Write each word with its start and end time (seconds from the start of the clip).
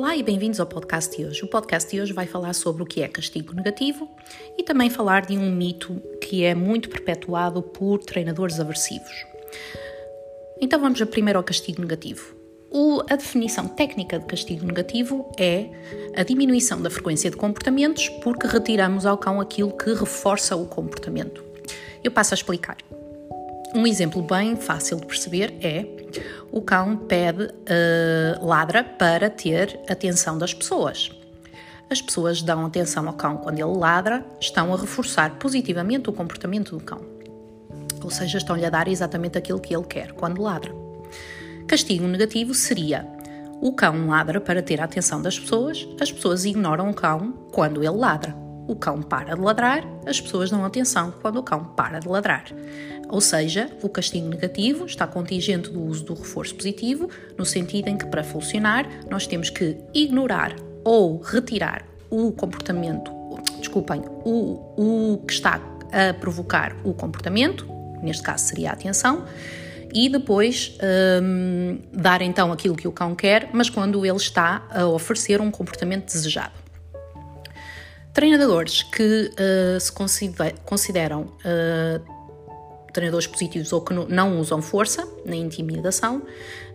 Olá 0.00 0.16
e 0.16 0.22
bem-vindos 0.22 0.58
ao 0.58 0.66
podcast 0.66 1.14
de 1.14 1.26
hoje. 1.26 1.44
O 1.44 1.46
podcast 1.46 1.90
de 1.90 2.00
hoje 2.00 2.14
vai 2.14 2.26
falar 2.26 2.54
sobre 2.54 2.82
o 2.82 2.86
que 2.86 3.02
é 3.02 3.06
castigo 3.06 3.52
negativo 3.52 4.08
e 4.56 4.62
também 4.62 4.88
falar 4.88 5.26
de 5.26 5.36
um 5.36 5.52
mito 5.52 6.00
que 6.22 6.42
é 6.42 6.54
muito 6.54 6.88
perpetuado 6.88 7.62
por 7.62 7.98
treinadores 7.98 8.58
aversivos. 8.58 9.26
Então 10.58 10.80
vamos 10.80 10.98
primeiro 11.02 11.38
ao 11.38 11.44
castigo 11.44 11.82
negativo. 11.82 12.34
O, 12.70 13.02
a 13.10 13.14
definição 13.14 13.68
técnica 13.68 14.18
de 14.18 14.24
castigo 14.24 14.64
negativo 14.64 15.30
é 15.38 15.68
a 16.16 16.22
diminuição 16.22 16.80
da 16.80 16.88
frequência 16.88 17.30
de 17.30 17.36
comportamentos 17.36 18.08
porque 18.22 18.46
retiramos 18.46 19.04
ao 19.04 19.18
cão 19.18 19.38
aquilo 19.38 19.76
que 19.76 19.92
reforça 19.92 20.56
o 20.56 20.64
comportamento. 20.64 21.44
Eu 22.02 22.10
passo 22.10 22.32
a 22.32 22.36
explicar. 22.36 22.78
Um 23.74 23.86
exemplo 23.86 24.20
bem 24.20 24.56
fácil 24.56 24.96
de 24.96 25.06
perceber 25.06 25.54
é 25.62 25.86
o 26.50 26.60
cão 26.60 26.96
pede, 26.96 27.44
uh, 27.44 28.44
ladra 28.44 28.82
para 28.82 29.30
ter 29.30 29.78
atenção 29.88 30.36
das 30.36 30.52
pessoas. 30.52 31.12
As 31.88 32.02
pessoas 32.02 32.42
dão 32.42 32.66
atenção 32.66 33.06
ao 33.06 33.14
cão 33.14 33.36
quando 33.36 33.60
ele 33.60 33.78
ladra, 33.78 34.26
estão 34.40 34.74
a 34.74 34.76
reforçar 34.76 35.38
positivamente 35.38 36.10
o 36.10 36.12
comportamento 36.12 36.76
do 36.76 36.82
cão. 36.82 37.00
Ou 38.02 38.10
seja, 38.10 38.38
estão-lhe 38.38 38.66
a 38.66 38.70
dar 38.70 38.88
exatamente 38.88 39.38
aquilo 39.38 39.60
que 39.60 39.74
ele 39.74 39.84
quer 39.84 40.12
quando 40.12 40.42
ladra. 40.42 40.72
Castigo 41.68 42.08
negativo 42.08 42.54
seria 42.54 43.06
o 43.60 43.72
cão 43.72 44.08
ladra 44.08 44.40
para 44.40 44.62
ter 44.62 44.80
a 44.80 44.84
atenção 44.84 45.22
das 45.22 45.38
pessoas, 45.38 45.86
as 46.00 46.10
pessoas 46.10 46.44
ignoram 46.44 46.90
o 46.90 46.94
cão 46.94 47.32
quando 47.52 47.84
ele 47.84 47.90
ladra 47.90 48.49
o 48.70 48.76
cão 48.76 49.02
para 49.02 49.34
de 49.34 49.40
ladrar, 49.40 49.84
as 50.06 50.20
pessoas 50.20 50.48
dão 50.48 50.64
atenção 50.64 51.12
quando 51.20 51.38
o 51.38 51.42
cão 51.42 51.64
para 51.64 51.98
de 51.98 52.08
ladrar. 52.08 52.44
Ou 53.08 53.20
seja, 53.20 53.68
o 53.82 53.88
castigo 53.88 54.28
negativo 54.28 54.86
está 54.86 55.08
contingente 55.08 55.70
do 55.70 55.82
uso 55.82 56.04
do 56.04 56.14
reforço 56.14 56.54
positivo, 56.54 57.10
no 57.36 57.44
sentido 57.44 57.88
em 57.88 57.98
que, 57.98 58.06
para 58.06 58.22
funcionar, 58.22 58.86
nós 59.10 59.26
temos 59.26 59.50
que 59.50 59.76
ignorar 59.92 60.54
ou 60.84 61.20
retirar 61.20 61.84
o 62.08 62.30
comportamento, 62.30 63.10
desculpem, 63.58 64.02
o, 64.24 65.14
o 65.14 65.18
que 65.26 65.32
está 65.32 65.60
a 65.92 66.14
provocar 66.14 66.76
o 66.84 66.94
comportamento, 66.94 67.68
neste 68.00 68.22
caso 68.22 68.44
seria 68.44 68.70
a 68.70 68.72
atenção, 68.72 69.24
e 69.92 70.08
depois 70.08 70.78
hum, 71.20 71.80
dar 71.92 72.22
então 72.22 72.52
aquilo 72.52 72.76
que 72.76 72.86
o 72.86 72.92
cão 72.92 73.16
quer, 73.16 73.50
mas 73.52 73.68
quando 73.68 74.06
ele 74.06 74.16
está 74.16 74.64
a 74.70 74.86
oferecer 74.86 75.40
um 75.40 75.50
comportamento 75.50 76.06
desejado. 76.06 76.69
Treinadores 78.12 78.82
que 78.82 79.30
uh, 79.30 79.80
se 79.80 79.92
consideram 80.64 81.22
uh, 81.22 82.20
treinadores 82.92 83.26
positivos 83.26 83.72
ou 83.72 83.80
que 83.80 83.94
não 83.94 84.38
usam 84.40 84.60
força 84.60 85.06
na 85.24 85.36
intimidação, 85.36 86.22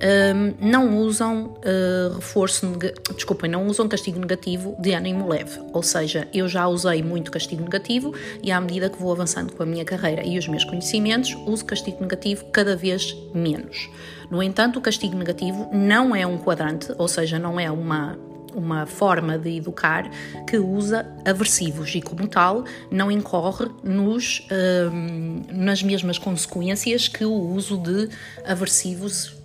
um, 0.00 0.68
não 0.68 0.98
usam 0.98 1.54
uh, 1.58 2.14
reforço, 2.14 2.72
desculpem, 3.14 3.50
não 3.50 3.66
usam 3.66 3.88
castigo 3.88 4.18
negativo 4.18 4.76
de 4.80 4.92
ânimo 4.92 5.28
leve. 5.28 5.60
Ou 5.72 5.82
seja, 5.82 6.26
eu 6.32 6.48
já 6.48 6.66
usei 6.66 7.02
muito 7.02 7.30
castigo 7.30 7.62
negativo 7.62 8.14
e 8.42 8.50
à 8.50 8.60
medida 8.60 8.88
que 8.88 8.98
vou 8.98 9.12
avançando 9.12 9.52
com 9.52 9.62
a 9.62 9.66
minha 9.66 9.84
carreira 9.84 10.24
e 10.26 10.38
os 10.38 10.48
meus 10.48 10.64
conhecimentos, 10.64 11.36
uso 11.46 11.64
castigo 11.64 12.00
negativo 12.00 12.46
cada 12.46 12.76
vez 12.76 13.16
menos. 13.34 13.88
No 14.30 14.42
entanto, 14.42 14.78
o 14.78 14.82
castigo 14.82 15.16
negativo 15.16 15.68
não 15.72 16.14
é 16.14 16.26
um 16.26 16.38
quadrante, 16.38 16.92
ou 16.98 17.08
seja, 17.08 17.38
não 17.38 17.58
é 17.58 17.70
uma 17.70 18.18
uma 18.54 18.86
forma 18.86 19.38
de 19.38 19.56
educar 19.56 20.10
que 20.48 20.58
usa 20.58 21.06
aversivos 21.24 21.94
e, 21.94 22.00
como 22.00 22.26
tal, 22.26 22.64
não 22.90 23.10
incorre 23.10 23.66
nos, 23.82 24.46
um, 24.92 25.42
nas 25.52 25.82
mesmas 25.82 26.18
consequências 26.18 27.08
que 27.08 27.24
o 27.24 27.32
uso 27.32 27.76
de 27.78 28.08
aversivos 28.44 29.36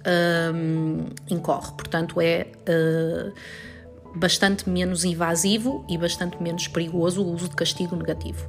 um, 0.54 1.06
incorre. 1.30 1.72
Portanto, 1.74 2.20
é 2.22 2.48
uh, 2.68 3.34
bastante 4.16 4.70
menos 4.70 5.04
invasivo 5.04 5.86
e 5.90 5.98
bastante 5.98 6.42
menos 6.42 6.68
perigoso 6.68 7.22
o 7.22 7.34
uso 7.34 7.50
de 7.50 7.56
castigo 7.56 7.96
negativo. 7.96 8.46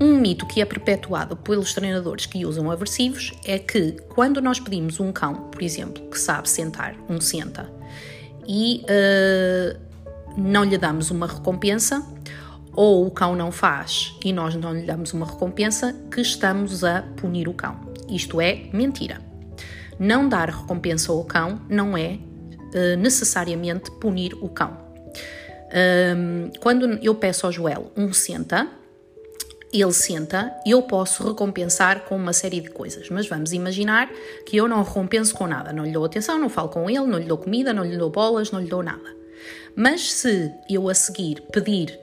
Um 0.00 0.18
mito 0.18 0.44
que 0.44 0.60
é 0.60 0.64
perpetuado 0.64 1.36
pelos 1.36 1.72
treinadores 1.72 2.26
que 2.26 2.44
usam 2.44 2.68
aversivos 2.70 3.32
é 3.44 3.58
que, 3.60 3.92
quando 4.08 4.42
nós 4.42 4.58
pedimos 4.58 4.98
um 4.98 5.12
cão, 5.12 5.34
por 5.50 5.62
exemplo, 5.62 6.10
que 6.10 6.18
sabe 6.18 6.48
sentar, 6.48 6.96
um 7.08 7.20
senta, 7.20 7.70
e 8.46 8.84
uh, 8.84 9.80
não 10.36 10.64
lhe 10.64 10.78
damos 10.78 11.10
uma 11.10 11.26
recompensa, 11.26 12.04
ou 12.72 13.06
o 13.06 13.10
cão 13.10 13.36
não 13.36 13.52
faz 13.52 14.16
e 14.24 14.32
nós 14.32 14.54
não 14.56 14.74
lhe 14.74 14.82
damos 14.82 15.12
uma 15.12 15.26
recompensa, 15.26 15.94
que 16.10 16.20
estamos 16.20 16.82
a 16.82 17.02
punir 17.16 17.48
o 17.48 17.54
cão. 17.54 17.78
Isto 18.08 18.40
é 18.40 18.68
mentira. 18.72 19.20
Não 19.98 20.28
dar 20.28 20.48
recompensa 20.50 21.12
ao 21.12 21.24
cão 21.24 21.60
não 21.68 21.96
é 21.96 22.18
uh, 22.18 22.96
necessariamente 22.98 23.90
punir 23.92 24.34
o 24.40 24.48
cão. 24.48 24.84
Um, 26.16 26.50
quando 26.60 26.86
eu 27.02 27.14
peço 27.14 27.46
ao 27.46 27.52
Joel 27.52 27.90
um 27.96 28.12
senta, 28.12 28.68
ele 29.80 29.92
senta, 29.92 30.54
eu 30.64 30.82
posso 30.82 31.26
recompensar 31.26 32.04
com 32.04 32.16
uma 32.16 32.32
série 32.32 32.60
de 32.60 32.70
coisas, 32.70 33.08
mas 33.10 33.26
vamos 33.26 33.52
imaginar 33.52 34.08
que 34.46 34.56
eu 34.56 34.68
não 34.68 34.82
recompenso 34.82 35.34
com 35.34 35.46
nada, 35.46 35.72
não 35.72 35.84
lhe 35.84 35.92
dou 35.92 36.04
atenção, 36.04 36.38
não 36.38 36.48
falo 36.48 36.68
com 36.68 36.88
ele, 36.88 37.06
não 37.06 37.18
lhe 37.18 37.24
dou 37.24 37.38
comida, 37.38 37.72
não 37.72 37.84
lhe 37.84 37.96
dou 37.96 38.10
bolas, 38.10 38.50
não 38.50 38.60
lhe 38.60 38.68
dou 38.68 38.82
nada. 38.82 39.14
Mas 39.74 40.12
se 40.12 40.52
eu 40.70 40.88
a 40.88 40.94
seguir 40.94 41.42
pedir 41.52 41.98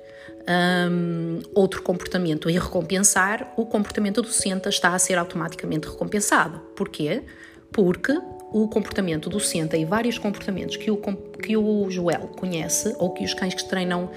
um, 0.90 1.40
outro 1.54 1.82
comportamento 1.82 2.50
e 2.50 2.54
recompensar, 2.54 3.54
o 3.56 3.66
comportamento 3.66 4.22
do 4.22 4.28
senta 4.28 4.70
está 4.70 4.94
a 4.94 5.00
ser 5.00 5.18
automaticamente 5.18 5.88
recompensado. 5.88 6.60
Porquê? 6.76 7.24
Porque 7.72 8.12
o 8.52 8.68
comportamento 8.68 9.30
do 9.30 9.40
senta 9.40 9.78
e 9.78 9.86
vários 9.86 10.18
comportamentos 10.18 10.76
que 10.76 10.92
o, 10.92 10.98
que 10.98 11.56
o 11.56 11.90
Joel 11.90 12.28
conhece 12.38 12.94
ou 13.00 13.12
que 13.12 13.24
os 13.24 13.34
cães 13.34 13.54
que 13.54 13.64
treinam 13.64 14.10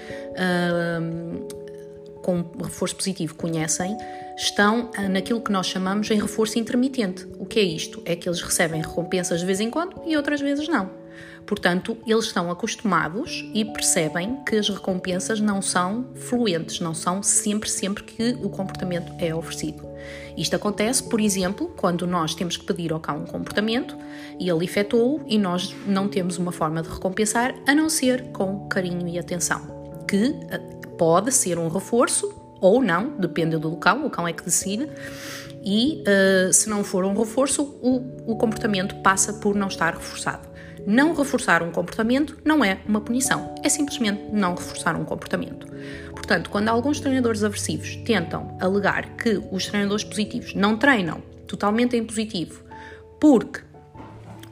um, 1.01 1.64
com 2.25 2.43
reforço 2.63 2.95
positivo 2.95 3.35
conhecem, 3.35 3.95
estão 4.35 4.89
ah, 4.97 5.07
naquilo 5.07 5.39
que 5.39 5.51
nós 5.51 5.67
chamamos 5.67 6.09
em 6.09 6.19
reforço 6.19 6.57
intermitente. 6.57 7.27
O 7.37 7.45
que 7.45 7.59
é 7.59 7.61
isto? 7.61 8.01
É 8.03 8.15
que 8.15 8.27
eles 8.27 8.41
recebem 8.41 8.81
recompensas 8.81 9.41
de 9.41 9.45
vez 9.45 9.59
em 9.59 9.69
quando 9.69 10.01
e 10.07 10.17
outras 10.17 10.41
vezes 10.41 10.67
não. 10.67 10.89
Portanto, 11.45 11.95
eles 12.07 12.25
estão 12.25 12.49
acostumados 12.49 13.47
e 13.53 13.63
percebem 13.63 14.43
que 14.43 14.55
as 14.55 14.67
recompensas 14.67 15.39
não 15.39 15.61
são 15.61 16.07
fluentes, 16.15 16.79
não 16.79 16.95
são 16.95 17.21
sempre, 17.21 17.69
sempre 17.69 18.03
que 18.03 18.35
o 18.41 18.49
comportamento 18.49 19.13
é 19.19 19.33
oferecido. 19.33 19.87
Isto 20.35 20.55
acontece, 20.55 21.03
por 21.03 21.21
exemplo, 21.21 21.75
quando 21.77 22.07
nós 22.07 22.33
temos 22.33 22.57
que 22.57 22.65
pedir 22.65 22.91
ao 22.91 22.99
cão 22.99 23.19
um 23.19 23.25
comportamento 23.25 23.95
e 24.39 24.49
ele 24.49 24.65
efetuou 24.65 25.21
e 25.27 25.37
nós 25.37 25.75
não 25.85 26.07
temos 26.07 26.39
uma 26.39 26.51
forma 26.51 26.81
de 26.81 26.89
recompensar 26.89 27.53
a 27.67 27.75
não 27.75 27.87
ser 27.87 28.23
com 28.31 28.67
carinho 28.67 29.07
e 29.07 29.19
atenção, 29.19 29.61
que 30.09 30.35
ah, 30.49 30.75
pode 30.97 31.31
ser 31.31 31.57
um 31.57 31.67
reforço 31.67 32.33
ou 32.61 32.81
não, 32.81 33.17
depende 33.17 33.57
do 33.57 33.69
local, 33.69 34.05
o 34.05 34.09
cão 34.09 34.27
é 34.27 34.33
que 34.33 34.43
decide. 34.43 34.89
E 35.63 36.03
uh, 36.03 36.53
se 36.53 36.69
não 36.69 36.83
for 36.83 37.03
um 37.05 37.17
reforço, 37.17 37.63
o, 37.81 38.31
o 38.31 38.35
comportamento 38.35 38.95
passa 38.97 39.33
por 39.33 39.55
não 39.55 39.67
estar 39.67 39.93
reforçado. 39.93 40.47
Não 40.85 41.15
reforçar 41.15 41.63
um 41.63 41.71
comportamento 41.71 42.37
não 42.45 42.63
é 42.63 42.79
uma 42.87 43.01
punição, 43.01 43.55
é 43.63 43.69
simplesmente 43.69 44.21
não 44.31 44.53
reforçar 44.53 44.95
um 44.95 45.03
comportamento. 45.03 45.67
Portanto, 46.11 46.49
quando 46.49 46.69
alguns 46.69 46.99
treinadores 46.99 47.43
aversivos 47.43 47.95
tentam 47.97 48.55
alegar 48.61 49.15
que 49.15 49.41
os 49.51 49.65
treinadores 49.65 50.03
positivos 50.03 50.53
não 50.53 50.77
treinam 50.77 51.23
totalmente 51.47 51.95
em 51.97 52.03
positivo 52.03 52.63
porque 53.19 53.61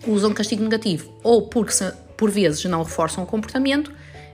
usam 0.08 0.34
castigo 0.34 0.64
negativo 0.64 1.14
ou 1.24 1.48
porque 1.48 1.74
por 2.18 2.32
vezes 2.32 2.64
não 2.66 2.82
reforçam 2.84 3.24
o 3.24 3.28
comportamento, 3.28 3.92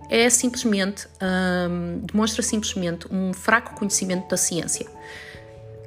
é 0.10 0.30
simplesmente, 0.30 1.08
um, 1.22 2.00
demonstra 2.00 2.42
simplesmente 2.42 3.08
um 3.12 3.32
fraco 3.34 3.76
conhecimento 3.76 4.28
da 4.28 4.38
ciência. 4.38 4.88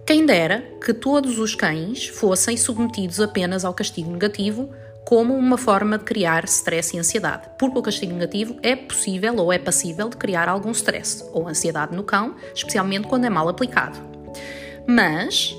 Quem 0.07 0.25
dera 0.27 0.65
que 0.85 0.93
todos 0.93 1.39
os 1.39 1.55
cães 1.55 2.09
fossem 2.09 2.57
submetidos 2.57 3.21
apenas 3.21 3.65
ao 3.65 3.75
castigo 3.75 4.11
negativo 4.11 4.69
como 5.05 5.35
uma 5.35 5.59
forma 5.59 5.99
de 5.99 6.05
criar 6.05 6.45
stress 6.45 6.97
e 6.97 6.99
ansiedade, 6.99 7.49
porque 7.59 7.79
o 7.79 7.83
castigo 7.83 8.13
negativo 8.13 8.57
é 8.63 8.77
possível 8.77 9.37
ou 9.37 9.53
é 9.53 9.59
passível 9.59 10.09
de 10.09 10.17
criar 10.17 10.49
algum 10.49 10.71
stress 10.71 11.25
ou 11.33 11.49
ansiedade 11.49 11.95
no 11.95 12.05
cão, 12.05 12.37
especialmente 12.55 13.09
quando 13.09 13.25
é 13.25 13.31
mal 13.31 13.49
aplicado. 13.49 13.99
Mas 14.87 15.57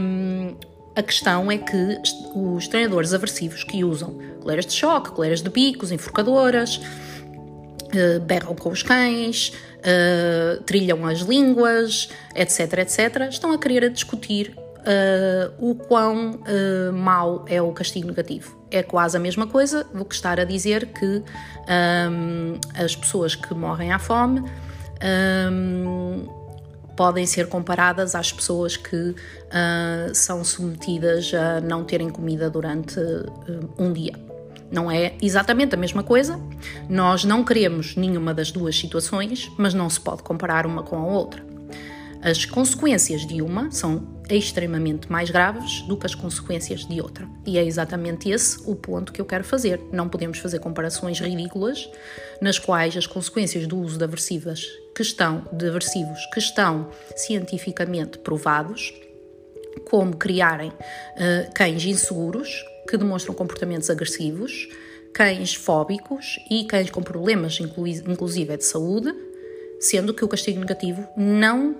hum, 0.00 0.56
a 0.94 1.02
questão 1.02 1.50
é 1.50 1.58
que 1.58 1.98
os 2.34 2.66
treinadores 2.68 3.12
aversivos 3.12 3.62
que 3.62 3.84
usam 3.84 4.18
coleiras 4.40 4.66
de 4.66 4.72
choque, 4.72 5.10
coleiras 5.10 5.42
de 5.42 5.50
bicos, 5.50 5.92
enforcadoras, 5.92 6.80
berram 8.24 8.54
com 8.54 8.70
os 8.70 8.82
cães, 8.82 9.52
uh, 9.78 10.62
trilham 10.64 11.06
as 11.06 11.20
línguas, 11.20 12.08
etc, 12.34 12.78
etc, 12.78 13.28
estão 13.30 13.52
a 13.52 13.58
querer 13.58 13.90
discutir 13.90 14.54
uh, 14.86 15.52
o 15.58 15.74
quão 15.74 16.32
uh, 16.32 16.92
mau 16.92 17.44
é 17.48 17.60
o 17.60 17.72
castigo 17.72 18.08
negativo. 18.08 18.56
É 18.70 18.82
quase 18.82 19.16
a 19.16 19.20
mesma 19.20 19.46
coisa 19.46 19.84
do 19.84 20.04
que 20.04 20.14
estar 20.14 20.40
a 20.40 20.44
dizer 20.44 20.86
que 20.86 21.22
um, 22.10 22.58
as 22.74 22.94
pessoas 22.94 23.34
que 23.34 23.52
morrem 23.54 23.92
à 23.92 23.98
fome 23.98 24.42
um, 25.52 26.26
podem 26.96 27.26
ser 27.26 27.48
comparadas 27.48 28.14
às 28.14 28.32
pessoas 28.32 28.76
que 28.76 28.96
uh, 28.96 30.14
são 30.14 30.42
submetidas 30.42 31.32
a 31.34 31.60
não 31.60 31.84
terem 31.84 32.08
comida 32.08 32.48
durante 32.48 32.98
um 33.78 33.92
dia. 33.92 34.25
Não 34.70 34.90
é 34.90 35.14
exatamente 35.22 35.74
a 35.74 35.78
mesma 35.78 36.02
coisa. 36.02 36.40
Nós 36.88 37.24
não 37.24 37.44
queremos 37.44 37.96
nenhuma 37.96 38.34
das 38.34 38.50
duas 38.50 38.76
situações, 38.76 39.50
mas 39.56 39.74
não 39.74 39.88
se 39.88 40.00
pode 40.00 40.22
comparar 40.22 40.66
uma 40.66 40.82
com 40.82 40.96
a 40.96 41.04
outra. 41.04 41.44
As 42.22 42.44
consequências 42.44 43.26
de 43.26 43.40
uma 43.40 43.70
são 43.70 44.16
extremamente 44.28 45.10
mais 45.10 45.30
graves 45.30 45.82
do 45.82 45.96
que 45.96 46.06
as 46.06 46.14
consequências 46.14 46.84
de 46.84 47.00
outra. 47.00 47.28
E 47.46 47.56
é 47.56 47.64
exatamente 47.64 48.28
esse 48.28 48.58
o 48.68 48.74
ponto 48.74 49.12
que 49.12 49.20
eu 49.20 49.24
quero 49.24 49.44
fazer. 49.44 49.80
Não 49.92 50.08
podemos 50.08 50.38
fazer 50.38 50.58
comparações 50.58 51.20
ridículas 51.20 51.88
nas 52.40 52.58
quais 52.58 52.96
as 52.96 53.06
consequências 53.06 53.66
do 53.68 53.78
uso 53.78 53.96
de 53.96 54.02
aversivas 54.02 54.64
que 54.94 55.02
estão, 55.02 55.46
de 55.52 55.68
aversivos 55.68 56.18
que 56.32 56.40
estão 56.40 56.90
cientificamente 57.14 58.18
provados, 58.18 58.92
como 59.88 60.16
criarem 60.16 60.70
uh, 60.70 61.52
cães 61.54 61.84
inseguros 61.84 62.64
que 62.88 62.96
demonstram 62.96 63.34
comportamentos 63.34 63.90
agressivos, 63.90 64.68
cães 65.12 65.54
fóbicos 65.54 66.38
e 66.50 66.64
cães 66.64 66.90
com 66.90 67.02
problemas, 67.02 67.58
inclusive 67.60 68.56
de 68.56 68.64
saúde, 68.64 69.14
sendo 69.80 70.14
que 70.14 70.24
o 70.24 70.28
castigo 70.28 70.60
negativo 70.60 71.06
não 71.16 71.76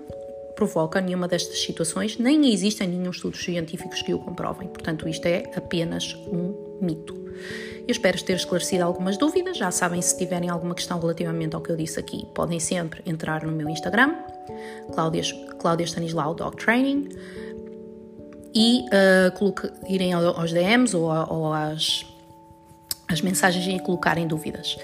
provoca 0.55 0.99
nenhuma 0.99 1.27
destas 1.27 1.59
situações, 1.61 2.17
nem 2.17 2.51
existem 2.51 2.87
nenhum 2.87 3.11
estudos 3.11 3.43
científicos 3.43 4.01
que 4.01 4.13
o 4.13 4.19
comprovem. 4.19 4.67
Portanto, 4.67 5.07
isto 5.07 5.25
é 5.27 5.43
apenas 5.55 6.15
um 6.27 6.79
mito. 6.81 7.13
Eu 7.87 7.91
espero 7.91 8.21
ter 8.23 8.35
esclarecido 8.35 8.83
algumas 8.83 9.17
dúvidas. 9.17 9.55
Já 9.55 9.71
sabem, 9.71 10.01
se 10.01 10.17
tiverem 10.17 10.49
alguma 10.49 10.73
questão 10.73 10.99
relativamente 10.99 11.55
ao 11.55 11.61
que 11.61 11.71
eu 11.71 11.77
disse 11.77 11.99
aqui, 11.99 12.25
podem 12.33 12.59
sempre 12.59 13.01
entrar 13.05 13.45
no 13.45 13.51
meu 13.51 13.69
Instagram, 13.69 14.15
Cláudia, 14.93 15.85
Stanislau 15.85 16.33
Dog 16.33 16.57
Training, 16.57 17.07
e 18.53 18.85
uh, 18.85 19.87
irem 19.87 20.13
aos 20.13 20.51
DMs 20.51 20.95
ou, 20.95 21.03
ou 21.29 21.53
às, 21.53 22.05
às 23.07 23.21
mensagens 23.21 23.67
e 23.67 23.79
colocarem 23.79 24.27
dúvidas. 24.27 24.77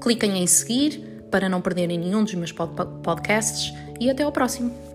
Cliquem 0.00 0.42
em 0.42 0.46
seguir 0.46 1.26
para 1.30 1.48
não 1.48 1.60
perderem 1.60 1.98
nenhum 1.98 2.22
dos 2.22 2.34
meus 2.34 2.52
podcasts 2.52 3.74
e 3.98 4.08
até 4.08 4.22
ao 4.22 4.32
próximo. 4.32 4.85